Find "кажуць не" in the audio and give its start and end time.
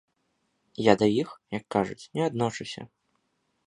1.79-2.23